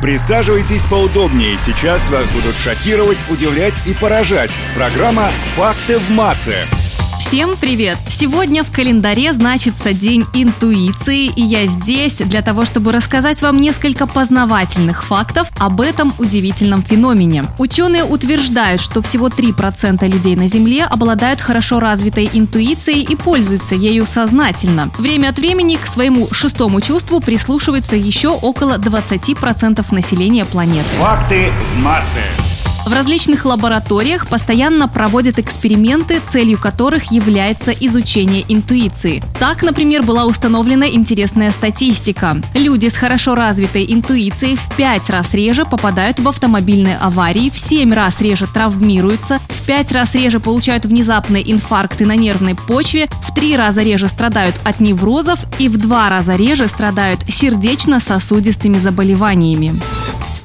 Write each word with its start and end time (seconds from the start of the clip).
Присаживайтесь 0.00 0.84
поудобнее. 0.84 1.58
Сейчас 1.58 2.08
вас 2.10 2.30
будут 2.30 2.54
шокировать, 2.56 3.18
удивлять 3.30 3.74
и 3.86 3.94
поражать. 3.94 4.50
Программа 4.74 5.30
«Факты 5.56 5.98
в 5.98 6.10
массы». 6.10 6.56
Всем 7.28 7.56
привет! 7.60 7.98
Сегодня 8.08 8.64
в 8.64 8.72
календаре 8.72 9.34
значится 9.34 9.92
День 9.92 10.24
интуиции, 10.32 11.26
и 11.26 11.42
я 11.42 11.66
здесь 11.66 12.16
для 12.16 12.40
того, 12.40 12.64
чтобы 12.64 12.90
рассказать 12.90 13.42
вам 13.42 13.60
несколько 13.60 14.06
познавательных 14.06 15.04
фактов 15.04 15.50
об 15.58 15.82
этом 15.82 16.14
удивительном 16.16 16.80
феномене. 16.80 17.44
Ученые 17.58 18.04
утверждают, 18.04 18.80
что 18.80 19.02
всего 19.02 19.28
3% 19.28 20.08
людей 20.08 20.36
на 20.36 20.48
Земле 20.48 20.84
обладают 20.84 21.42
хорошо 21.42 21.80
развитой 21.80 22.30
интуицией 22.32 23.02
и 23.02 23.14
пользуются 23.14 23.74
ею 23.74 24.06
сознательно. 24.06 24.90
Время 24.96 25.28
от 25.28 25.38
времени 25.38 25.76
к 25.76 25.84
своему 25.84 26.28
шестому 26.32 26.80
чувству 26.80 27.20
прислушивается 27.20 27.94
еще 27.94 28.28
около 28.28 28.78
20% 28.78 29.84
населения 29.94 30.46
планеты. 30.46 30.88
Факты 30.98 31.52
в 31.74 31.78
массы. 31.80 32.22
В 32.88 32.92
различных 32.94 33.44
лабораториях 33.44 34.28
постоянно 34.28 34.88
проводят 34.88 35.38
эксперименты, 35.38 36.22
целью 36.26 36.58
которых 36.58 37.12
является 37.12 37.70
изучение 37.70 38.46
интуиции. 38.48 39.22
Так, 39.38 39.62
например, 39.62 40.02
была 40.04 40.24
установлена 40.24 40.88
интересная 40.88 41.50
статистика. 41.50 42.38
Люди 42.54 42.88
с 42.88 42.96
хорошо 42.96 43.34
развитой 43.34 43.84
интуицией 43.92 44.56
в 44.56 44.74
5 44.74 45.10
раз 45.10 45.34
реже 45.34 45.66
попадают 45.66 46.18
в 46.18 46.26
автомобильные 46.26 46.96
аварии, 46.96 47.50
в 47.50 47.58
7 47.58 47.92
раз 47.92 48.22
реже 48.22 48.46
травмируются, 48.46 49.38
в 49.50 49.66
5 49.66 49.92
раз 49.92 50.14
реже 50.14 50.40
получают 50.40 50.86
внезапные 50.86 51.52
инфаркты 51.52 52.06
на 52.06 52.16
нервной 52.16 52.54
почве, 52.54 53.06
в 53.20 53.34
3 53.34 53.54
раза 53.54 53.82
реже 53.82 54.08
страдают 54.08 54.62
от 54.64 54.80
неврозов 54.80 55.40
и 55.58 55.68
в 55.68 55.76
2 55.76 56.08
раза 56.08 56.36
реже 56.36 56.66
страдают 56.68 57.20
сердечно-сосудистыми 57.28 58.78
заболеваниями. 58.78 59.78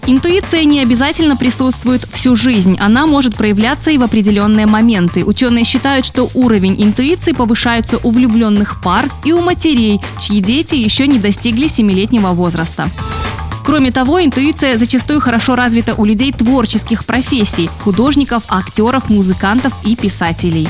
Интуиция 0.06 0.66
не 0.66 0.82
обязательно 0.82 1.38
присутствует 1.38 2.06
всю 2.12 2.36
жизнь, 2.36 2.78
она 2.82 3.08
может 3.08 3.36
проявляться 3.38 3.90
и 3.90 3.98
в 3.98 4.04
определенные 4.04 4.66
моменты. 4.66 5.24
Ученые 5.24 5.64
считают, 5.64 6.06
что 6.06 6.30
уровень 6.34 6.76
интуиции 6.84 7.32
повышается 7.32 8.00
у 8.04 8.12
влюбленных 8.12 8.82
пар 8.82 9.10
и 9.24 9.32
у 9.32 9.42
матерей, 9.42 10.02
чьи 10.18 10.42
дети 10.42 10.76
еще 10.76 11.08
не 11.08 11.20
достигли 11.20 11.68
семилетнего 11.68 12.34
возраста. 12.34 12.90
Кроме 13.66 13.92
того, 13.92 14.22
интуиция 14.22 14.78
зачастую 14.78 15.22
хорошо 15.22 15.56
развита 15.56 15.96
у 15.96 16.04
людей 16.04 16.34
творческих 16.34 17.06
профессий– 17.06 17.70
художников, 17.80 18.44
актеров, 18.50 19.10
музыкантов 19.10 19.74
и 19.86 19.96
писателей. 19.96 20.68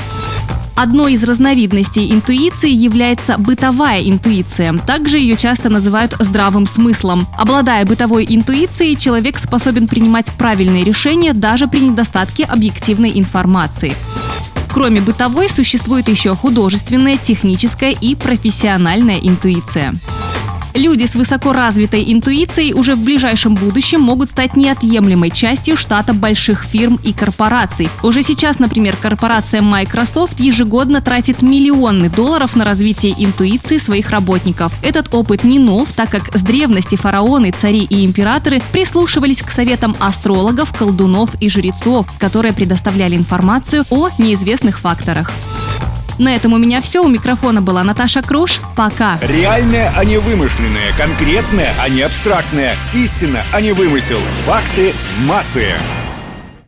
Одной 0.76 1.12
из 1.12 1.22
разновидностей 1.22 2.12
интуиции 2.12 2.70
является 2.70 3.38
бытовая 3.38 4.02
интуиция. 4.02 4.72
Также 4.74 5.18
ее 5.18 5.36
часто 5.36 5.68
называют 5.68 6.16
здравым 6.18 6.66
смыслом. 6.66 7.26
Обладая 7.38 7.84
бытовой 7.86 8.26
интуицией, 8.28 8.96
человек 8.96 9.38
способен 9.38 9.86
принимать 9.86 10.32
правильные 10.32 10.84
решения 10.84 11.32
даже 11.32 11.68
при 11.68 11.80
недостатке 11.80 12.44
объективной 12.44 13.12
информации. 13.14 13.94
Кроме 14.72 15.00
бытовой, 15.00 15.48
существует 15.48 16.08
еще 16.08 16.34
художественная, 16.34 17.16
техническая 17.16 17.92
и 17.92 18.16
профессиональная 18.16 19.20
интуиция. 19.20 19.94
Люди 20.74 21.04
с 21.04 21.14
высоко 21.14 21.52
развитой 21.52 22.12
интуицией 22.12 22.72
уже 22.72 22.96
в 22.96 23.04
ближайшем 23.04 23.54
будущем 23.54 24.00
могут 24.00 24.30
стать 24.30 24.56
неотъемлемой 24.56 25.30
частью 25.30 25.76
штата 25.76 26.12
больших 26.12 26.64
фирм 26.64 26.98
и 27.04 27.12
корпораций. 27.12 27.88
Уже 28.02 28.24
сейчас, 28.24 28.58
например, 28.58 28.96
корпорация 28.96 29.62
Microsoft 29.62 30.40
ежегодно 30.40 31.00
тратит 31.00 31.42
миллионы 31.42 32.10
долларов 32.10 32.56
на 32.56 32.64
развитие 32.64 33.14
интуиции 33.16 33.78
своих 33.78 34.10
работников. 34.10 34.72
Этот 34.82 35.14
опыт 35.14 35.44
не 35.44 35.60
нов, 35.60 35.92
так 35.92 36.10
как 36.10 36.36
с 36.36 36.42
древности 36.42 36.96
фараоны, 36.96 37.52
цари 37.52 37.84
и 37.84 38.04
императоры 38.04 38.60
прислушивались 38.72 39.42
к 39.42 39.50
советам 39.50 39.94
астрологов, 40.00 40.76
колдунов 40.76 41.40
и 41.40 41.48
жрецов, 41.48 42.08
которые 42.18 42.52
предоставляли 42.52 43.14
информацию 43.14 43.84
о 43.90 44.08
неизвестных 44.18 44.80
факторах. 44.80 45.30
На 46.18 46.34
этом 46.34 46.52
у 46.52 46.58
меня 46.58 46.80
все. 46.80 47.02
У 47.02 47.08
микрофона 47.08 47.60
была 47.60 47.82
Наташа 47.82 48.22
Круш. 48.22 48.60
Пока. 48.76 49.18
Реальное, 49.20 49.92
а 49.96 50.04
не 50.04 50.18
вымышленное. 50.18 50.92
Конкретное, 50.96 51.72
а 51.82 51.88
не 51.88 52.02
абстрактное. 52.02 52.72
Истина, 52.92 53.42
а 53.52 53.60
не 53.60 53.72
вымысел. 53.72 54.18
Факты 54.46 54.92
массы. 55.26 55.66